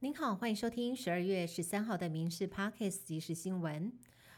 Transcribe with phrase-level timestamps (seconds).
[0.00, 3.90] 您好，欢迎收听十二月十三号的《民事 Parkes》即时新闻。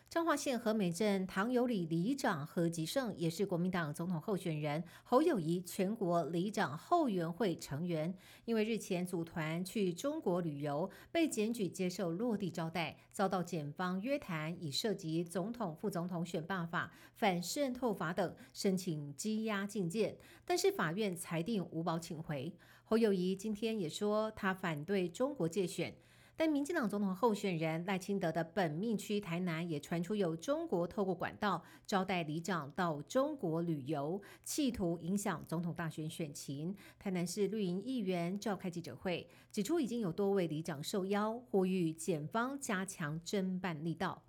[0.09, 22.55] 彰化县和美镇唐有里里长何吉胜也是国民党总统候选人侯友谊全国里长后援会成员，因为日前组团去中国旅游，被检举接受落地招待，遭到检方约谈，以涉及总统、副总统选罢法、反渗透法等，申请羁押禁见，但是法院裁定无保请回。
[22.85, 25.93] 侯友谊今天也说，他反对中国借选。
[26.39, 36.77] 但民进党总统候选人赖清德的本命区台南也传出有中国透过管道招待里长到中国旅游，企图影响总统大选选情。
[36.99, 44.23] 台南市绿营议员召开记者会，指出已经有多位里长受邀，呼吁检方加强侦办力道。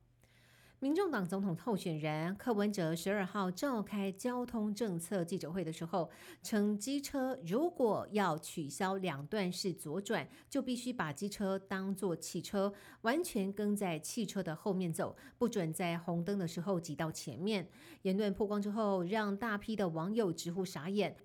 [0.79, 6.07] 民众党总统候选人柯文哲十二号召开交通政策记者会的时候，
[6.43, 17.67] 称机车如果要取消两段式左转，就必须把机车当作汽车，完全跟在汽车的后面走，不准在红灯的时候挤到前面。
[18.03, 21.17] 言论曝光之后，让大批的网友直呼傻眼。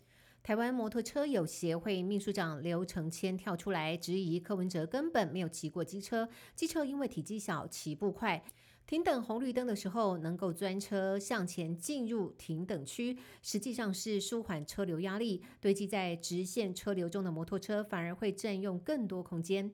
[0.43, 8.43] 台湾摩托车友协会秘书长刘成谦跳出来质疑柯文哲根本没有骑过机车，机车因为体积小，起步快。
[8.87, 15.43] 停等红绿灯的时候，能够专车向前进入停等区，实际上是舒缓车流压力。
[15.61, 19.73] 堆积在直线车流中的摩托车，反而会占用更多空间。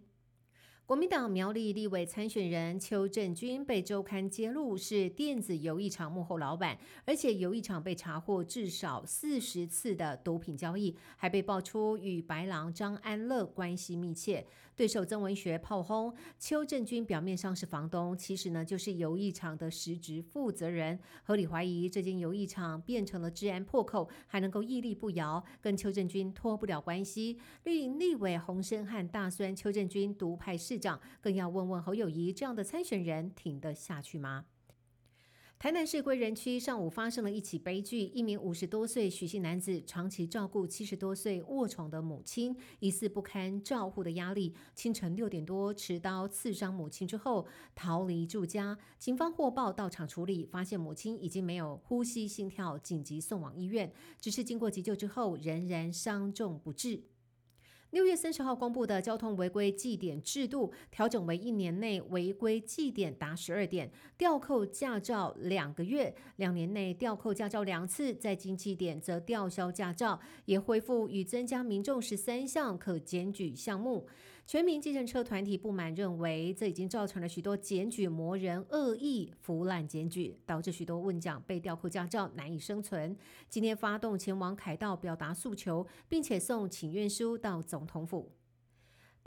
[0.89, 14.47] 国民党苗栗立委参选人邱正军被周刊揭露是电子游艺场幕后老板，而且游艺场被查获至少四十次的毒品交易，还被爆出与白狼张安乐关系密切。
[14.75, 20.99] 对手曾文学炮轰邱正军，表面上是房东，其实呢就是游艺场的实职负责人。
[21.25, 27.37] 合理怀疑这间游艺场变成了治安破口，还能够屹立不摇，跟邱正军脱不了关系。
[27.65, 34.47] 绿营立委洪生汉大酸邱正军独派长更要问问侯友谊这样的参选人挺得下去吗？
[35.61, 47.45] 台南市归仁区上午发生了一起悲剧，一名五十多岁许姓男子长期照顾七十多岁卧床的母亲，疑似不堪照护的压力，清晨六点多持刀刺伤母亲之后
[47.75, 48.79] 逃离住家。
[49.01, 57.03] 警方获报到场处理，发现母亲已经没有呼吸、心跳，紧急送往医院，只是经过急救之后仍然伤重不治。
[57.91, 74.07] 六月三十号公布的交通违规记点制度调整为一年内违规记点达十二点，吊扣驾照两个月；两年内吊扣驾照两次，在经记点则吊销驾照，也恢复与增加民众十三项可检举项目。
[74.49, 83.15] 全民计程车团体不满，认为这已经造成了许多检举魔人恶意腐烂检举，导致许多问奖被吊扣驾照难以生存。
[83.51, 88.33] 今天发动前往凯道表达诉求，并且送请愿书到总统府。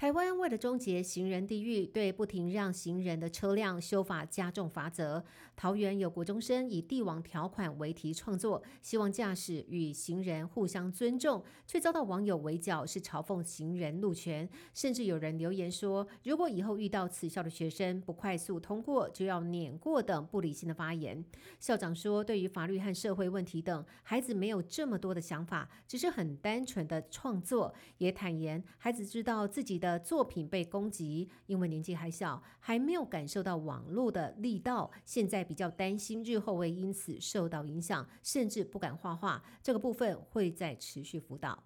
[0.02, 5.24] 台湾为了终结行人地狱，对不停让行人的车辆修法加重罚则。
[5.56, 14.50] 桃园有国中生以帝王条款为题创作，希望驾驶与行人互相尊重，却遭到网友围剿，是嘲讽行人路权。
[14.74, 21.24] 甚至有人留言说，如果以后遇到此校的学生不快速通过，就要碾过等不理性的发言。
[21.60, 27.72] 校长说，对于法律和社会问题等，孩子没有这么多的想法，只是很单纯的创作。
[28.00, 29.91] 也坦言，孩子知道自己的。
[30.00, 34.92] 作品被攻击，因为年纪还小，还没有感受到网络的力道。
[35.06, 39.44] 现在比较担心日后会因此受到影响，甚至不敢画画。
[39.62, 41.64] 这个部分会再持续辅导。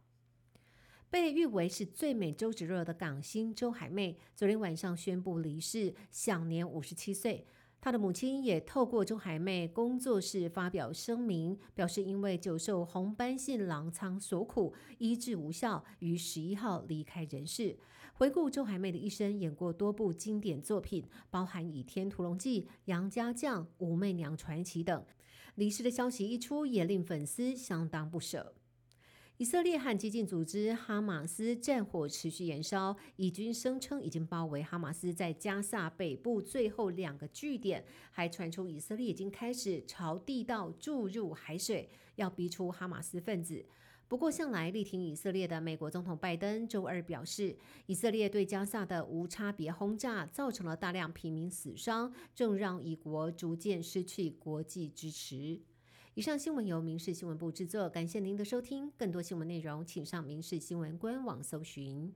[1.10, 7.48] 被誉为是最美周芷若的港星周海媚，昨天晚上宣布离世，享年五十七岁。
[7.80, 17.78] 他的母亲也透过周海媚工作室发表声明，表示因为久受红斑性狼疮所苦，医治无效，于十一号离开人世。
[18.18, 25.06] 回顾周海媚的一生，演过多部经典作品，包含《倚天屠龙记》《杨家将》《武媚娘传奇》等。
[25.56, 28.54] 离世的消息一出，也令粉丝相当不舍。
[29.36, 43.66] 以色列和激进组织哈马斯战火持续延烧，以军声称已经包围哈马斯在加萨北部最后两个据点，还传出以色列已经开始朝地道注入海水，要逼出哈马斯分子。
[44.08, 47.58] 不过，向来力挺以色列的美国总统拜登周二表示，
[47.88, 55.60] 以色列对加萨的无差别轰炸造成了大量平民死伤，正让以国逐渐失去国际支持。
[56.14, 58.92] 以上新闻由民事新闻部制作，感谢您的收听。
[58.96, 62.14] 更多新闻内容，请上民事新闻官网搜寻。